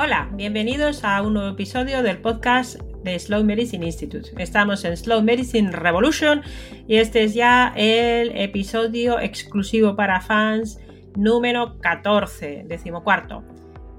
Hola, 0.00 0.28
bienvenidos 0.32 1.02
a 1.02 1.20
un 1.22 1.34
nuevo 1.34 1.48
episodio 1.48 2.04
del 2.04 2.18
podcast 2.18 2.80
de 3.02 3.18
Slow 3.18 3.42
Medicine 3.42 3.84
Institute. 3.84 4.30
Estamos 4.40 4.84
en 4.84 4.96
Slow 4.96 5.24
Medicine 5.24 5.72
Revolution 5.72 6.42
y 6.86 6.98
este 6.98 7.24
es 7.24 7.34
ya 7.34 7.72
el 7.74 8.30
episodio 8.38 9.18
exclusivo 9.18 9.96
para 9.96 10.20
fans 10.20 10.78
número 11.16 11.80
14, 11.80 12.66
decimocuarto. 12.68 13.42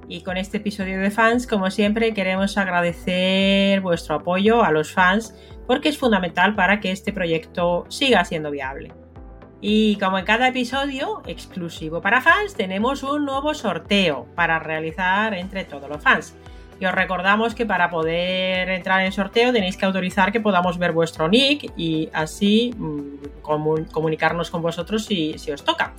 Y 0.08 0.22
con 0.22 0.38
este 0.38 0.59
episodio 0.59 1.02
de 1.02 1.12
fans, 1.12 1.45
como 1.45 1.70
siempre, 1.70 2.13
queremos 2.13 2.58
agradecer 2.58 3.81
vuestro 3.81 4.16
apoyo 4.16 4.63
a 4.63 4.72
los 4.72 4.94
fans 4.94 5.36
porque 5.67 5.89
es 5.89 5.97
fundamental 5.97 6.55
para 6.55 6.80
que 6.80 6.91
este 6.91 7.11
proyecto 7.11 7.86
siga 7.89 8.23
siendo 8.23 8.52
viable. 8.52 8.94
Y 9.62 9.98
como 9.98 10.18
en 10.18 10.26
cada 10.26 10.48
episodio 10.48 11.22
exclusivo 11.26 12.02
para 12.02 12.22
fans, 12.22 12.55
tenemos 12.55 13.04
un 13.04 13.26
nuevo 13.26 13.54
sorteo 13.54 14.26
para 14.36 14.58
realizar 14.59 15.34
entre 15.34 15.66
todos 15.66 15.89
los 15.89 16.02
fans. 16.02 16.36
Y 16.80 16.86
os 16.86 16.94
recordamos 16.94 17.56
que 17.56 17.66
para 17.66 17.89
poder 17.89 18.69
entrar 18.69 19.02
en 19.03 19.11
sorteo 19.11 19.52
tenéis 19.52 19.75
que 19.75 19.86
autorizar 19.86 20.31
que 20.31 20.39
podamos 20.39 20.78
ver 20.78 20.94
vuestro 20.94 21.28
nick 21.28 21.73
y 21.75 22.09
así 22.14 22.73
mm, 22.78 23.89
comunicarnos 23.92 24.50
con 24.50 24.61
vosotros 24.61 25.06
si, 25.06 25.38
si 25.38 25.52
os 25.52 25.64
toca. 25.66 25.94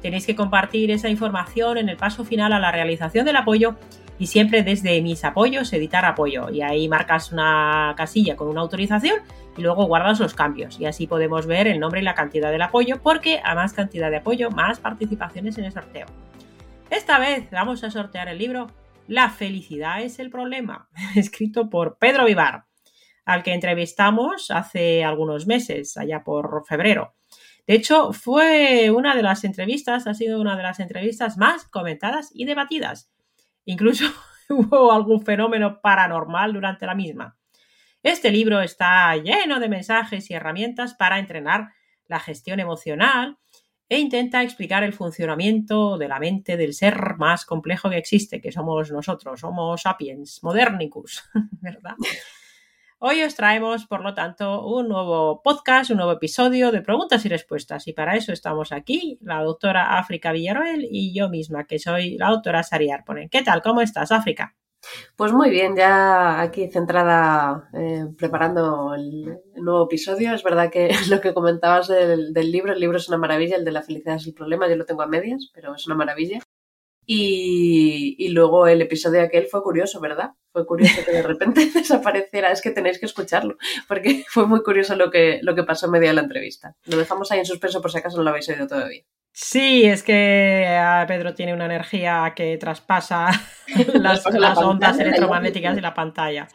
Tenéis 0.00 0.24
que 0.24 0.34
compartir 0.34 0.90
esa 0.90 1.10
información 1.10 1.76
en 1.76 1.90
el 1.90 1.98
paso 1.98 2.24
final 2.24 2.54
a 2.54 2.58
la 2.58 2.72
realización 2.72 3.26
del 3.26 3.36
apoyo 3.36 3.76
y 4.22 4.28
siempre 4.28 4.62
desde 4.62 5.02
mis 5.02 5.24
apoyos, 5.24 5.72
editar 5.72 6.04
apoyo. 6.04 6.48
Y 6.48 6.62
ahí 6.62 6.88
marcas 6.88 7.32
una 7.32 7.92
casilla 7.96 8.36
con 8.36 8.46
una 8.46 8.60
autorización 8.60 9.16
y 9.58 9.62
luego 9.62 9.86
guardas 9.86 10.20
los 10.20 10.32
cambios. 10.32 10.78
Y 10.78 10.86
así 10.86 11.08
podemos 11.08 11.46
ver 11.46 11.66
el 11.66 11.80
nombre 11.80 12.02
y 12.02 12.04
la 12.04 12.14
cantidad 12.14 12.52
del 12.52 12.62
apoyo, 12.62 13.02
porque 13.02 13.40
a 13.42 13.56
más 13.56 13.72
cantidad 13.72 14.12
de 14.12 14.18
apoyo, 14.18 14.52
más 14.52 14.78
participaciones 14.78 15.58
en 15.58 15.64
el 15.64 15.72
sorteo. 15.72 16.06
Esta 16.88 17.18
vez 17.18 17.50
vamos 17.50 17.82
a 17.82 17.90
sortear 17.90 18.28
el 18.28 18.38
libro 18.38 18.68
La 19.08 19.28
felicidad 19.28 20.00
es 20.02 20.20
el 20.20 20.30
problema, 20.30 20.88
escrito 21.16 21.68
por 21.68 21.98
Pedro 21.98 22.24
Vivar, 22.24 22.66
al 23.24 23.42
que 23.42 23.54
entrevistamos 23.54 24.52
hace 24.52 25.02
algunos 25.02 25.48
meses, 25.48 25.96
allá 25.96 26.22
por 26.22 26.64
febrero. 26.64 27.16
De 27.66 27.74
hecho, 27.74 28.12
fue 28.12 28.92
una 28.92 29.16
de 29.16 29.22
las 29.24 29.42
entrevistas, 29.42 30.06
ha 30.06 30.14
sido 30.14 30.40
una 30.40 30.56
de 30.56 30.62
las 30.62 30.78
entrevistas 30.78 31.38
más 31.38 31.64
comentadas 31.66 32.30
y 32.32 32.44
debatidas. 32.44 33.12
Incluso 33.64 34.04
hubo 34.48 34.92
algún 34.92 35.24
fenómeno 35.24 35.80
paranormal 35.80 36.52
durante 36.52 36.86
la 36.86 36.94
misma. 36.94 37.36
Este 38.02 38.30
libro 38.30 38.60
está 38.60 39.14
lleno 39.16 39.60
de 39.60 39.68
mensajes 39.68 40.28
y 40.30 40.34
herramientas 40.34 40.94
para 40.94 41.18
entrenar 41.18 41.72
la 42.06 42.18
gestión 42.18 42.58
emocional 42.58 43.38
e 43.88 43.98
intenta 43.98 44.42
explicar 44.42 44.82
el 44.82 44.92
funcionamiento 44.92 45.98
de 45.98 46.08
la 46.08 46.18
mente 46.18 46.56
del 46.56 46.72
ser 46.72 47.16
más 47.18 47.44
complejo 47.44 47.90
que 47.90 47.98
existe, 47.98 48.40
que 48.40 48.50
somos 48.50 48.90
nosotros, 48.90 49.44
Homo 49.44 49.76
sapiens 49.76 50.42
modernicus, 50.42 51.22
¿verdad? 51.60 51.94
Hoy 53.04 53.20
os 53.24 53.34
traemos, 53.34 53.84
por 53.86 54.04
lo 54.04 54.14
tanto, 54.14 54.64
un 54.64 54.86
nuevo 54.86 55.42
podcast, 55.42 55.90
un 55.90 55.96
nuevo 55.96 56.12
episodio 56.12 56.70
de 56.70 56.82
preguntas 56.82 57.24
y 57.24 57.28
respuestas. 57.28 57.88
Y 57.88 57.92
para 57.92 58.14
eso 58.14 58.32
estamos 58.32 58.70
aquí, 58.70 59.18
la 59.22 59.42
doctora 59.42 59.98
África 59.98 60.30
Villarroel 60.30 60.86
y 60.88 61.12
yo 61.12 61.28
misma, 61.28 61.64
que 61.64 61.80
soy 61.80 62.16
la 62.16 62.28
doctora 62.28 62.62
Sari 62.62 62.92
Arponen. 62.92 63.28
¿Qué 63.28 63.42
tal? 63.42 63.60
¿Cómo 63.60 63.80
estás, 63.80 64.12
África? 64.12 64.54
Pues 65.16 65.32
muy 65.32 65.50
bien, 65.50 65.74
ya 65.74 66.40
aquí 66.40 66.68
centrada 66.70 67.68
eh, 67.74 68.06
preparando 68.16 68.94
el, 68.94 69.36
nuevo 69.56 69.86
episodio. 69.86 70.32
Es 70.32 70.44
verdad 70.44 70.70
que 70.70 70.90
lo 71.10 71.20
que 71.20 71.34
comentabas 71.34 71.88
del, 71.88 72.32
del 72.32 72.52
libro, 72.52 72.72
el 72.72 72.78
libro 72.78 72.98
es 72.98 73.08
una 73.08 73.18
maravilla, 73.18 73.56
el 73.56 73.64
de 73.64 73.72
la 73.72 73.82
felicidad 73.82 74.14
es 74.14 74.28
el 74.28 74.34
problema, 74.34 74.68
yo 74.68 74.76
lo 74.76 74.84
tengo 74.84 75.02
a 75.02 75.08
medias, 75.08 75.50
pero 75.52 75.74
es 75.74 75.84
una 75.88 75.96
maravilla. 75.96 76.38
Y, 77.04 78.28
luego 78.28 78.66
el 78.66 78.80
episodio 78.80 79.22
aquel 79.22 79.46
fue 79.46 79.62
curioso, 79.62 80.00
¿verdad? 80.00 80.30
Fue 80.52 80.66
curioso 80.66 81.04
que 81.04 81.12
de 81.12 81.22
repente 81.22 81.70
desapareciera. 81.74 82.52
Es 82.52 82.62
que 82.62 82.70
tenéis 82.70 82.98
que 82.98 83.06
escucharlo, 83.06 83.56
porque 83.88 84.24
fue 84.28 84.46
muy 84.46 84.62
curioso 84.62 84.96
lo 84.96 85.10
que, 85.10 85.40
lo 85.42 85.54
que 85.54 85.64
pasó 85.64 85.86
en 85.86 85.92
medio 85.92 86.08
de 86.08 86.14
la 86.14 86.22
entrevista. 86.22 86.76
Lo 86.84 86.96
dejamos 86.96 87.30
ahí 87.32 87.40
en 87.40 87.46
suspenso 87.46 87.80
por 87.80 87.90
si 87.90 87.98
acaso 87.98 88.16
no 88.16 88.22
lo 88.22 88.30
habéis 88.30 88.48
oído 88.48 88.66
todavía. 88.66 89.02
Sí, 89.34 89.84
es 89.84 90.02
que 90.02 90.78
Pedro 91.08 91.34
tiene 91.34 91.54
una 91.54 91.64
energía 91.64 92.34
que 92.36 92.58
traspasa 92.58 93.28
las, 93.94 94.26
ondas 94.58 94.98
electromagnéticas 94.98 95.78
y 95.78 95.80
la 95.80 95.94
pantalla. 95.94 96.48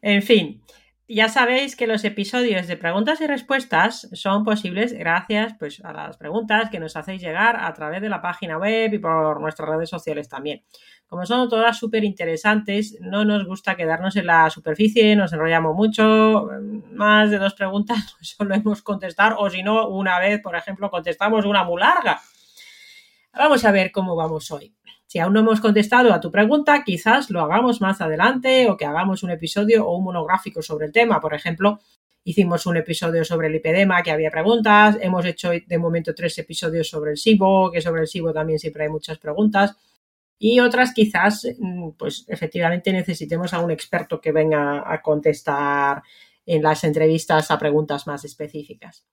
En 0.00 0.22
fin, 0.22 0.62
ya 1.08 1.28
sabéis 1.28 1.74
que 1.74 1.86
los 1.86 2.04
episodios 2.04 2.66
de 2.66 2.76
preguntas 2.76 3.20
y 3.22 3.26
respuestas 3.26 4.08
son 4.12 4.44
posibles 4.44 4.92
gracias 4.92 5.54
pues, 5.58 5.82
a 5.82 5.92
las 5.92 6.18
preguntas 6.18 6.68
que 6.70 6.78
nos 6.78 6.96
hacéis 6.96 7.22
llegar 7.22 7.56
a 7.56 7.72
través 7.72 8.02
de 8.02 8.10
la 8.10 8.20
página 8.20 8.58
web 8.58 8.92
y 8.92 8.98
por 8.98 9.40
nuestras 9.40 9.68
redes 9.70 9.88
sociales 9.88 10.28
también. 10.28 10.62
Como 11.06 11.24
son 11.24 11.48
todas 11.48 11.78
súper 11.78 12.04
interesantes, 12.04 12.98
no 13.00 13.24
nos 13.24 13.46
gusta 13.46 13.74
quedarnos 13.74 14.16
en 14.16 14.26
la 14.26 14.50
superficie, 14.50 15.16
nos 15.16 15.32
enrollamos 15.32 15.74
mucho, 15.74 16.46
más 16.92 17.30
de 17.30 17.38
dos 17.38 17.54
preguntas 17.54 18.14
solo 18.20 18.54
hemos 18.54 18.82
contestar, 18.82 19.34
o 19.38 19.48
si 19.48 19.62
no, 19.62 19.88
una 19.88 20.18
vez, 20.18 20.42
por 20.42 20.56
ejemplo, 20.56 20.90
contestamos 20.90 21.46
una 21.46 21.64
muy 21.64 21.80
larga. 21.80 22.20
Vamos 23.32 23.64
a 23.64 23.72
ver 23.72 23.92
cómo 23.92 24.14
vamos 24.14 24.50
hoy. 24.50 24.77
Si 25.08 25.18
aún 25.18 25.32
no 25.32 25.40
hemos 25.40 25.60
contestado 25.60 26.12
a 26.12 26.20
tu 26.20 26.30
pregunta, 26.30 26.84
quizás 26.84 27.30
lo 27.30 27.40
hagamos 27.40 27.80
más 27.80 28.02
adelante 28.02 28.68
o 28.68 28.76
que 28.76 28.84
hagamos 28.84 29.22
un 29.22 29.30
episodio 29.30 29.86
o 29.86 29.96
un 29.96 30.04
monográfico 30.04 30.60
sobre 30.60 30.84
el 30.84 30.92
tema. 30.92 31.18
Por 31.18 31.32
ejemplo, 31.32 31.80
hicimos 32.24 32.66
un 32.66 32.76
episodio 32.76 33.24
sobre 33.24 33.46
el 33.46 33.54
lipedema 33.54 34.02
que 34.02 34.10
había 34.10 34.30
preguntas, 34.30 34.98
hemos 35.00 35.24
hecho 35.24 35.50
de 35.66 35.78
momento 35.78 36.14
tres 36.14 36.36
episodios 36.36 36.90
sobre 36.90 37.12
el 37.12 37.16
SIBO, 37.16 37.70
que 37.72 37.80
sobre 37.80 38.02
el 38.02 38.06
SIBO 38.06 38.34
también 38.34 38.58
siempre 38.58 38.82
hay 38.84 38.90
muchas 38.90 39.16
preguntas. 39.16 39.74
Y 40.38 40.60
otras 40.60 40.92
quizás, 40.92 41.48
mm, 41.58 41.92
pues 41.92 42.26
efectivamente 42.28 42.92
necesitemos 42.92 43.54
a 43.54 43.60
un 43.60 43.70
experto 43.70 44.20
que 44.20 44.30
venga 44.30 44.84
a 44.92 45.00
contestar 45.00 46.02
en 46.44 46.62
las 46.62 46.84
entrevistas 46.84 47.50
a 47.50 47.58
preguntas 47.58 48.06
más 48.06 48.26
específicas. 48.26 49.06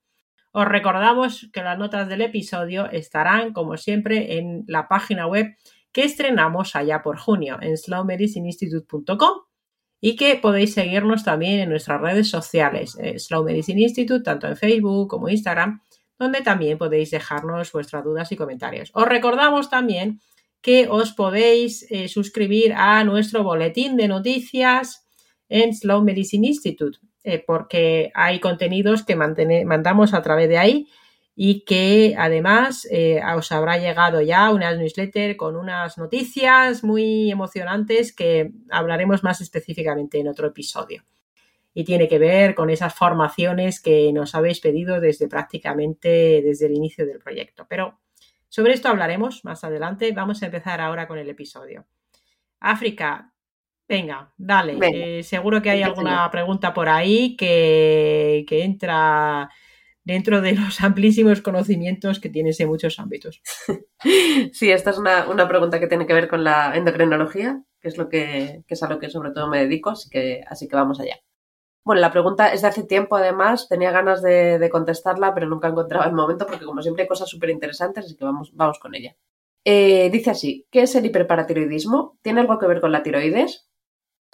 Os 0.51 0.65
recordamos 0.65 1.49
que 1.53 1.63
las 1.63 1.77
notas 1.77 2.09
del 2.09 2.21
episodio 2.21 2.89
estarán, 2.91 3.53
como 3.53 3.77
siempre, 3.77 4.37
en 4.37 4.65
la 4.67 4.89
página 4.89 5.25
web 5.27 5.55
que 5.95 6.03
estrenamos 6.03 6.75
allá 6.75 7.01
por 7.01 7.17
junio 7.17 7.57
en 7.61 7.77
slowmedicineinstitute.com 7.77 9.43
y 10.01 10.17
que 10.17 10.35
podéis 10.35 10.73
seguirnos 10.73 11.23
también 11.23 11.61
en 11.61 11.69
nuestras 11.69 12.01
redes 12.01 12.29
sociales, 12.29 12.97
eh, 12.99 13.17
Slow 13.17 13.45
Medicine 13.45 13.81
Institute, 13.81 14.21
tanto 14.21 14.45
en 14.45 14.57
Facebook 14.57 15.07
como 15.07 15.29
Instagram, 15.29 15.79
donde 16.19 16.41
también 16.41 16.77
podéis 16.77 17.11
dejarnos 17.11 17.71
vuestras 17.71 18.03
dudas 18.03 18.29
y 18.33 18.35
comentarios. 18.35 18.91
Os 18.93 19.07
recordamos 19.07 19.69
también 19.69 20.19
que 20.61 20.89
os 20.89 21.13
podéis 21.13 21.89
eh, 21.89 22.09
suscribir 22.09 22.73
a 22.73 23.01
nuestro 23.05 23.43
boletín 23.43 23.95
de 23.95 24.09
noticias 24.09 25.07
en 25.47 25.73
Slow 25.73 26.03
Medicine 26.03 26.45
Institute, 26.45 26.99
eh, 27.23 27.41
porque 27.47 28.11
hay 28.13 28.41
contenidos 28.41 29.03
que 29.03 29.15
mandamos 29.15 30.13
a 30.13 30.21
través 30.21 30.49
de 30.49 30.57
ahí 30.57 30.87
y 31.35 31.65
que 31.65 32.15
además 32.17 32.87
eh, 32.89 33.21
os 33.35 33.51
habrá 33.51 33.77
llegado 33.77 34.21
ya 34.21 34.49
una 34.51 34.73
newsletter 34.73 35.35
con 35.35 35.57
unas 35.57 35.97
noticias 35.97 36.83
muy 36.83 37.29
emocionantes 37.29 38.15
que 38.15 38.51
hablaremos 38.69 39.21
más 39.23 39.41
específicamente 39.41 40.17
en 40.17 40.29
otro 40.29 40.47
episodio. 40.47 41.03
Y 41.73 41.83
tiene 41.83 42.07
que 42.07 42.19
ver 42.19 42.55
con 42.55 42.69
esas 42.69 42.93
formaciones 42.93 43.81
que 43.81 44.13
nos 44.13 44.33
habéis 44.33 44.61
pedido 44.61 45.01
desde 45.01 45.27
prácticamente 45.27 46.41
desde 46.41 46.67
el 46.67 46.73
inicio 46.73 47.05
del 47.05 47.19
proyecto. 47.19 47.65
Pero 47.67 47.99
sobre 48.47 48.71
esto 48.71 48.87
hablaremos 48.87 49.43
más 49.43 49.65
adelante. 49.65 50.13
Vamos 50.13 50.41
a 50.41 50.45
empezar 50.45 50.79
ahora 50.79 51.05
con 51.05 51.17
el 51.17 51.27
episodio. 51.27 51.85
África, 52.61 53.33
venga, 53.89 54.31
dale. 54.37 54.77
Eh, 55.19 55.21
seguro 55.23 55.61
que 55.61 55.69
hay 55.69 55.83
alguna 55.83 56.31
pregunta 56.31 56.73
por 56.73 56.87
ahí 56.87 57.35
que, 57.35 58.45
que 58.47 58.63
entra 58.63 59.49
dentro 60.05 60.41
de 60.41 60.53
los 60.53 60.79
amplísimos 60.81 61.41
conocimientos 61.41 62.19
que 62.19 62.29
tienes 62.29 62.59
en 62.61 62.69
muchos 62.69 62.99
ámbitos. 62.99 63.41
Sí, 64.53 64.71
esta 64.71 64.91
es 64.91 64.97
una, 64.97 65.47
pregunta 65.47 65.79
que 65.79 65.87
tiene 65.87 66.05
que 66.05 66.13
ver 66.13 66.27
con 66.27 66.43
la 66.43 66.75
endocrinología, 66.75 67.63
que 67.81 67.87
es 67.87 67.97
lo 67.97 68.07
que, 68.07 68.63
es 68.67 68.83
a 68.83 68.89
lo 68.89 68.99
que 68.99 69.09
sobre 69.09 69.31
todo 69.31 69.47
me 69.47 69.59
dedico, 69.59 69.89
así 69.89 70.09
que, 70.09 70.43
así 70.47 70.67
que 70.67 70.75
vamos 70.75 70.99
allá. 70.99 71.17
Bueno, 71.83 72.01
la 72.01 72.11
pregunta 72.11 72.53
es 72.53 72.61
de 72.61 72.67
hace 72.67 72.83
tiempo, 72.83 73.15
además, 73.15 73.67
tenía 73.67 73.91
ganas 73.91 74.21
de, 74.21 74.69
contestarla, 74.71 75.33
pero 75.33 75.47
nunca 75.47 75.67
encontraba 75.67 76.05
el 76.05 76.13
momento 76.13 76.45
porque, 76.45 76.65
como 76.65 76.81
siempre, 76.81 77.03
hay 77.03 77.07
cosas 77.07 77.29
súper 77.29 77.49
interesantes, 77.49 78.05
así 78.05 78.15
que 78.15 78.25
vamos, 78.25 78.51
vamos 78.55 78.79
con 78.79 78.95
ella. 78.95 79.15
Eh, 79.63 80.09
dice 80.11 80.29
así, 80.31 80.67
¿qué 80.69 80.83
es 80.83 80.95
el 80.95 81.05
hiperparatiroidismo? 81.05 82.19
¿Tiene 82.21 82.41
algo 82.41 82.59
que 82.59 82.67
ver 82.67 82.81
con 82.81 82.91
la 82.91 83.01
tiroides? 83.01 83.67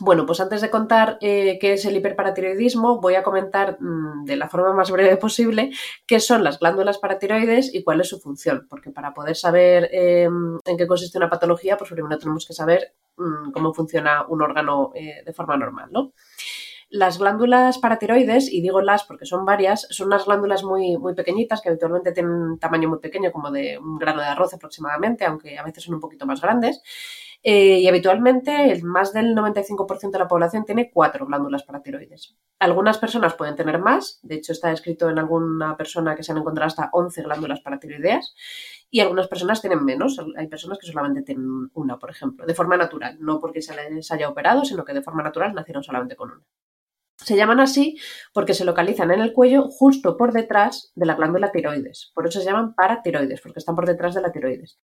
Bueno, 0.04 0.26
pues 0.26 0.40
antes 0.40 0.62
de 0.62 0.72
contar 0.72 1.20
eh, 1.22 1.60
qué 1.62 1.74
es 1.74 1.86
el 1.86 1.96
hiperparatiroidismo, 1.96 3.00
voy 3.00 3.14
a 3.14 3.22
comentar 3.22 3.78
mm, 3.80 4.26
de 4.26 4.36
la 4.36 4.50
forma 4.50 4.74
más 4.74 4.90
breve 4.90 5.16
posible 5.18 5.70
qué 6.08 6.20
son 6.20 6.44
las 6.44 6.58
glándulas 6.58 6.98
paratiroides 6.98 7.72
y 7.72 7.84
cuál 7.84 8.02
es 8.02 8.10
su 8.10 8.20
función, 8.20 8.66
porque 8.68 8.90
para 8.90 9.14
poder 9.14 9.36
saber 9.36 9.90
em, 9.92 10.58
en 10.66 10.78
qué 10.78 10.88
consiste 10.88 11.20
una 11.20 11.30
patología, 11.30 11.78
pues 11.78 11.92
primero 11.92 12.18
tenemos 12.18 12.48
que 12.48 12.54
saber 12.54 12.96
mm, 13.18 13.52
cómo 13.52 13.76
funciona 13.76 14.26
un 14.28 14.42
órgano 14.42 14.92
eh, 14.96 15.22
de 15.24 15.34
forma 15.34 15.56
normal, 15.56 15.90
¿no? 15.92 16.14
Las 16.90 17.20
glándulas 17.20 17.78
paratiroides, 17.78 18.52
y 18.52 18.62
digo 18.62 18.82
las 18.82 19.04
porque 19.04 19.28
son 19.28 19.46
varias, 19.46 19.88
son 19.92 20.08
unas 20.08 20.26
glándulas 20.26 20.64
muy, 20.64 20.98
muy 20.98 21.14
pequeñitas 21.14 21.62
que 21.62 21.70
habitualmente 21.70 22.12
tienen 22.12 22.34
un 22.34 22.60
tamaño 22.60 22.90
muy 22.90 23.00
pequeño, 23.00 23.32
como 23.32 23.52
de 23.52 23.78
un 23.78 24.00
grano 24.00 24.20
de 24.20 24.28
arroz 24.28 24.54
aproximadamente, 24.56 25.26
aunque 25.26 25.60
a 25.60 25.64
veces 25.64 25.84
son 25.84 25.94
un 25.94 26.02
poquito 26.02 26.26
más 26.26 26.42
grandes. 26.42 26.82
Eh, 27.44 27.80
y 27.80 27.88
habitualmente 27.88 28.72
el 28.72 28.84
más 28.84 29.14
del 29.14 29.36
95% 29.36 30.12
de 30.12 30.20
la 30.20 30.28
población 30.28 30.64
tiene 30.64 30.92
cuatro 30.92 31.26
glándulas 31.26 31.64
paratiroides. 31.64 32.36
Algunas 32.60 33.00
personas 33.00 33.34
pueden 33.34 33.56
tener 33.56 33.80
más, 33.80 34.20
de 34.22 34.36
hecho 34.36 34.52
está 34.52 34.72
escrito 34.72 35.10
en 35.10 35.18
alguna 35.18 35.76
persona 35.76 36.16
que 36.16 36.22
se 36.22 36.32
han 36.32 36.38
encontrado 36.38 36.68
hasta 36.68 36.90
11 36.94 37.24
glándulas 37.24 37.62
paratiroideas, 37.62 38.36
y 38.92 39.00
algunas 39.00 39.28
personas 39.28 39.62
tienen 39.62 39.84
menos. 39.84 40.20
Hay 40.38 40.48
personas 40.48 40.78
que 40.78 40.86
solamente 40.86 41.24
tienen 41.24 41.72
una, 41.74 41.98
por 41.98 42.12
ejemplo, 42.12 42.46
de 42.46 42.54
forma 42.54 42.78
natural, 42.78 43.18
no 43.20 43.40
porque 43.40 43.62
se 43.62 43.74
les 43.74 44.12
haya 44.12 44.30
operado, 44.30 44.66
sino 44.66 44.84
que 44.84 44.94
de 44.94 45.02
forma 45.02 45.24
natural 45.24 45.56
nacieron 45.56 45.82
solamente 45.82 46.16
con 46.16 46.32
una. 46.32 46.44
Se 47.16 47.36
llaman 47.36 47.60
así 47.60 47.98
porque 48.34 48.54
se 48.54 48.66
localizan 48.66 49.12
en 49.12 49.22
el 49.22 49.32
cuello 49.34 49.70
justo 49.70 50.18
por 50.18 50.34
detrás 50.34 50.92
de 50.96 51.06
la 51.06 51.16
glándula 51.16 51.52
tiroides. 51.52 52.12
Por 52.14 52.28
eso 52.28 52.40
se 52.40 52.46
llaman 52.46 52.74
paratiroides, 52.76 53.42
porque 53.42 53.60
están 53.60 53.76
por 53.76 53.88
detrás 53.88 54.14
de 54.16 54.22
la 54.22 54.32
tiroides. 54.32 54.80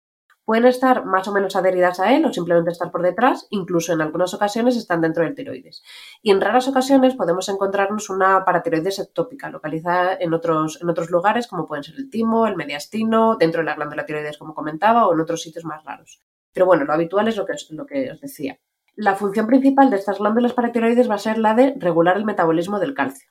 Pueden 0.46 0.66
estar 0.66 1.04
más 1.04 1.26
o 1.26 1.32
menos 1.32 1.56
adheridas 1.56 1.98
a 1.98 2.14
él 2.14 2.25
o 2.25 2.32
simplemente 2.32 2.70
estar 2.70 2.93
por 2.93 3.02
detrás, 3.02 3.48
incluso 3.50 3.93
en 3.93 4.00
algunas 4.00 4.32
ocasiones 4.32 4.76
están 4.76 5.00
dentro 5.00 5.25
del 5.25 5.34
tiroides. 5.34 5.82
Y 6.22 6.31
en 6.31 6.40
raras 6.40 6.69
ocasiones 6.69 7.16
podemos 7.16 7.48
encontrarnos 7.48 8.10
una 8.10 8.44
paratiroides 8.44 9.00
ectópica, 9.00 9.50
localizada 9.50 10.16
en 10.20 10.32
otros, 10.32 10.81
en 10.81 10.88
otros 10.88 11.10
lugares, 11.10 11.48
como 11.48 11.66
pueden 11.66 11.82
ser 11.82 11.96
el 11.96 12.10
timo, 12.10 12.46
el 12.46 12.54
mediastino, 12.54 13.34
dentro 13.34 13.62
de 13.62 13.64
la 13.64 13.75
glándula 13.75 14.06
tiroides, 14.06 14.38
como 14.38 14.54
comentaba, 14.54 15.08
o 15.08 15.14
en 15.14 15.20
otros 15.20 15.43
sitios 15.43 15.64
más 15.64 15.82
raros. 15.82 16.22
Pero 16.52 16.64
bueno, 16.64 16.84
lo 16.84 16.93
habitual 16.93 17.26
es 17.26 17.37
lo 17.37 17.44
que, 17.44 17.54
lo 17.70 17.84
que 17.84 18.12
os 18.12 18.20
decía. 18.20 18.60
La 18.94 19.16
función 19.16 19.48
principal 19.48 19.90
de 19.90 19.96
estas 19.96 20.20
glándulas 20.20 20.52
paratiroides 20.52 21.10
va 21.10 21.16
a 21.16 21.19
ser 21.19 21.38
la 21.38 21.54
de 21.54 21.75
regular 21.76 22.16
el 22.16 22.25
metabolismo 22.25 22.78
del 22.78 22.94
calcio. 22.94 23.28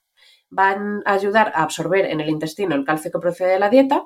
Van 0.49 1.01
a 1.05 1.13
ayudar 1.13 1.53
a 1.55 1.63
absorber 1.63 2.07
en 2.07 2.19
el 2.19 2.27
intestino 2.27 2.75
el 2.75 2.83
calcio 2.83 3.09
que 3.09 3.19
procede 3.19 3.53
de 3.53 3.59
la 3.59 3.69
dieta, 3.69 4.05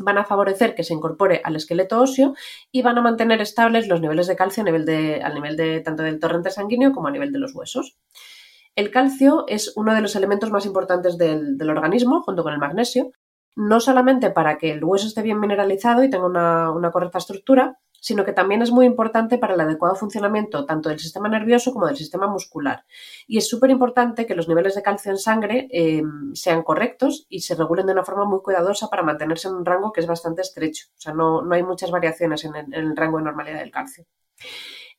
van 0.00 0.18
a 0.18 0.24
favorecer 0.24 0.74
que 0.74 0.84
se 0.84 0.94
incorpore 0.94 1.40
al 1.44 1.56
esqueleto 1.56 2.00
óseo 2.00 2.34
y 2.72 2.82
van 2.82 2.98
a 2.98 3.02
mantener 3.02 3.40
estables 3.40 3.88
los 3.88 4.00
niveles 4.00 4.26
de 4.26 4.36
calcio 4.36 4.62
a 4.62 4.66
nivel 4.66 4.84
de, 4.84 5.22
nivel 5.34 5.56
de 5.56 5.80
tanto 5.80 6.02
del 6.02 6.18
torrente 6.18 6.50
sanguíneo 6.50 6.92
como 6.92 7.08
a 7.08 7.10
nivel 7.10 7.32
de 7.32 7.38
los 7.38 7.54
huesos. 7.54 7.96
El 8.76 8.90
calcio 8.90 9.44
es 9.48 9.72
uno 9.76 9.94
de 9.94 10.00
los 10.00 10.16
elementos 10.16 10.50
más 10.50 10.66
importantes 10.66 11.18
del, 11.18 11.70
organismo, 11.70 12.22
junto 12.22 12.42
con 12.42 12.52
el 12.52 12.58
magnesio, 12.58 13.10
no 13.56 13.80
solamente 13.80 14.30
para 14.30 14.58
que 14.58 14.72
el 14.72 14.84
hueso 14.84 15.06
esté 15.06 15.22
bien 15.22 15.40
mineralizado 15.40 16.04
y 16.04 16.10
tenga 16.10 16.70
una 16.70 16.90
correcta 16.92 17.18
estructura, 17.18 17.78
sino 18.00 18.24
que 18.24 18.32
también 18.32 18.62
es 18.62 18.70
muy 18.70 18.86
importante 18.86 19.38
para 19.38 19.54
el 19.54 19.60
adecuado 19.60 19.94
funcionamiento 19.94 20.64
tanto 20.66 20.88
del 20.88 20.98
sistema 20.98 21.28
nervioso 21.28 21.72
como 21.72 21.86
del 21.86 21.96
sistema 21.96 22.26
muscular. 22.26 22.84
Y 23.26 23.38
es 23.38 23.48
súper 23.48 23.70
importante 23.70 24.26
que 24.26 24.34
los 24.34 24.48
niveles 24.48 24.74
de 24.74 24.82
calcio 24.82 25.12
en 25.12 25.18
sangre 25.18 25.68
eh, 25.70 26.02
sean 26.32 26.62
correctos 26.62 27.26
y 27.28 27.40
se 27.40 27.54
regulen 27.54 27.86
de 27.86 27.92
una 27.92 28.04
forma 28.04 28.24
muy 28.24 28.40
cuidadosa 28.40 28.88
para 28.88 29.02
mantenerse 29.02 29.48
en 29.48 29.54
un 29.54 29.64
rango 29.64 29.92
que 29.92 30.00
es 30.00 30.06
bastante 30.06 30.42
estrecho. 30.42 30.88
O 30.96 31.00
sea, 31.00 31.14
no, 31.14 31.42
hay 31.52 31.62
muchas 31.62 31.90
variaciones 31.90 32.44
en 32.44 32.74
el 32.74 32.96
rango 32.96 33.18
de 33.18 33.24
normalidad 33.24 33.60
del 33.60 33.70
calcio. 33.70 34.06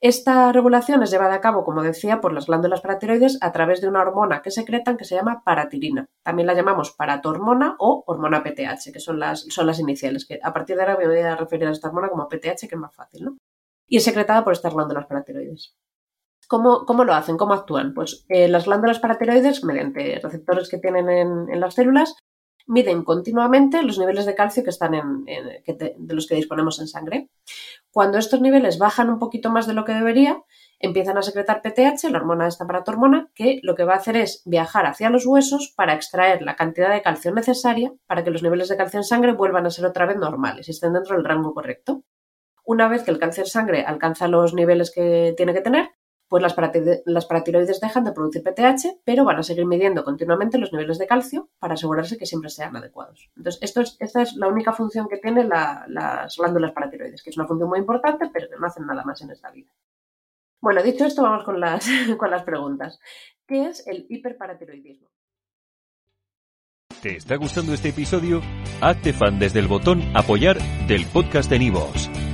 Esta 0.02 0.52
regulación 0.52 1.04
es 1.04 1.12
llevada 1.12 1.36
a 1.36 1.42
cabo, 1.42 1.64
como 1.64 1.84
decía, 1.84 2.22
por 2.22 2.34
las 2.34 2.48
glándulas 2.48 2.82
paratiroides 2.82 3.38
a 3.40 3.52
través 3.52 3.82
de 3.82 3.88
una 3.88 4.02
hormona 4.02 4.42
que 4.42 4.50
secretan 4.50 4.98
que 4.98 5.06
se 5.06 5.14
llama 5.14 5.44
paratirina. 5.46 6.10
También 6.24 6.48
la 6.48 6.56
llamamos 6.56 6.90
paratormona 6.92 7.76
o 7.78 8.04
hormona 8.08 8.42
PTH, 8.42 8.92
que 8.92 9.00
son 9.00 9.20
las, 9.20 9.42
son 9.42 9.68
las 9.68 9.80
iniciales, 9.80 10.26
que 10.26 10.40
a 10.42 10.52
partir 10.54 10.76
de 10.76 10.82
ahora 10.82 10.98
me 10.98 11.08
voy 11.08 11.20
a 11.20 11.36
referir 11.36 11.68
a 11.68 11.72
esta 11.72 11.90
hormona 11.90 12.10
como 12.10 12.28
PTH, 12.28 12.68
que 12.68 12.76
es 12.76 12.78
más 12.78 12.96
fácil, 12.96 13.26
¿no? 13.26 13.38
Y 13.88 13.98
es 13.98 14.04
secretada 14.04 14.44
por 14.44 14.54
estas 14.54 14.74
glándulas 14.74 15.06
paratiroides. 15.06 15.76
¿Cómo, 16.48 16.84
cómo 16.88 17.04
lo 17.04 17.14
hacen? 17.14 17.38
¿Cómo 17.38 17.54
actúan? 17.54 17.94
Pues 17.94 18.26
eh, 18.28 18.48
las 18.48 18.66
glándulas 18.66 18.98
paratiroides, 18.98 19.64
mediante 19.64 20.20
receptores 20.20 20.68
que 20.68 20.80
tienen 20.80 21.10
en, 21.10 21.60
las 21.60 21.76
células, 21.76 22.16
miden 22.66 23.04
continuamente 23.04 23.84
los 23.84 24.00
niveles 24.00 24.26
de 24.26 24.34
calcio 24.34 24.64
que 24.64 24.72
están 24.72 24.96
en, 24.96 25.26
de 25.26 26.14
los 26.16 26.26
que 26.26 26.36
disponemos 26.36 26.80
en 26.80 26.88
sangre. 26.88 27.30
Cuando 27.92 28.18
estos 28.18 28.40
niveles 28.40 28.78
bajan 28.78 29.10
un 29.10 29.20
poquito 29.20 29.50
más 29.50 29.68
de 29.68 29.74
lo 29.74 29.84
que 29.84 29.94
debería, 29.94 30.42
empiezan 30.80 31.18
a 31.18 31.22
secretar 31.22 31.62
PTH, 31.62 32.10
la 32.10 32.20
hormona 32.20 32.46
de 32.46 32.50
esta 32.50 32.66
paratormona, 32.66 33.30
que 33.36 33.60
lo 33.64 33.76
que 33.76 33.84
va 33.84 33.94
a 33.94 33.98
hacer 33.98 34.16
es 34.16 34.42
viajar 34.46 34.86
hacia 34.86 35.10
los 35.10 35.26
huesos 35.26 35.74
para 35.76 35.94
extraer 35.94 36.42
la 36.42 36.56
cantidad 36.56 36.90
de 36.90 37.02
calcio 37.02 37.34
necesaria 37.34 37.92
para 38.08 38.24
que 38.24 38.32
los 38.32 38.44
niveles 38.44 38.70
de 38.70 38.78
calcio 38.78 39.00
en 39.00 39.04
sangre 39.04 39.34
vuelvan 39.34 39.66
a 39.66 39.72
ser 39.72 39.86
otra 39.86 40.06
vez 40.06 40.16
normales 40.16 40.70
y 40.70 40.72
estén 40.72 40.94
dentro 40.94 41.18
del 41.18 41.26
rango 41.26 41.54
correcto. 41.54 42.04
Una 42.64 42.88
vez 42.88 43.04
que 43.04 43.12
el 43.12 43.20
calcio 43.20 43.44
en 43.44 43.50
sangre 43.50 43.84
alcanza 43.84 44.30
los 44.30 44.54
niveles 44.54 44.92
que 44.92 45.34
tiene 45.36 45.54
que 45.54 45.62
tener, 45.62 45.90
pues 46.32 46.42
las, 46.42 46.54
paratiroides 47.26 47.82
dejan 47.82 48.06
de 48.06 48.14
producir 48.14 48.42
PTH, 48.42 49.02
pero 49.04 49.26
van 49.26 49.40
a 49.40 49.44
seguir 49.44 49.66
midiendo 49.66 50.06
continuamente 50.06 50.58
los 50.58 50.72
niveles 50.72 50.98
de 50.98 51.06
calcio 51.06 51.50
para 51.60 51.74
asegurarse 51.74 52.18
que 52.18 52.26
siempre 52.26 52.50
sean 52.50 52.74
adecuados. 52.74 53.30
Entonces, 53.36 53.98
esta 54.00 54.22
es 54.22 54.38
la 54.38 54.48
única 54.48 54.72
función 54.72 55.10
que 55.10 55.18
tienen 55.18 55.50
las 55.50 56.38
glándulas 56.38 56.72
paratiroides, 56.72 57.22
que 57.22 57.32
es 57.32 57.38
una 57.38 57.48
función 57.48 57.68
muy 57.68 57.80
importante, 57.80 58.30
pero 58.32 58.48
que 58.48 58.56
no 58.56 58.66
hacen 58.66 58.86
nada 58.86 59.04
más 59.04 59.22
en 59.22 59.32
esta 59.32 59.52
vida. 59.52 59.74
Bueno, 60.62 60.82
dicho 60.82 61.04
esto, 61.04 61.22
vamos 61.22 61.44
con 61.44 61.60
las, 61.60 61.86
con 62.18 62.32
las 62.32 62.44
preguntas. 62.44 62.98
¿Qué 63.46 63.66
es 63.66 63.86
el 63.86 64.06
hiperparatiroidismo? 64.08 65.10
¿Te 67.02 67.18
está 67.18 67.36
gustando 67.36 67.74
este 67.74 67.90
episodio? 67.90 68.40
Hazte 68.80 69.12
fan 69.12 69.38
desde 69.38 69.60
el 69.60 69.68
botón 69.68 70.02
apoyar 70.16 70.60
del 70.88 71.06
podcast 71.08 71.50
de 71.50 71.60
Nivos. 71.60 72.10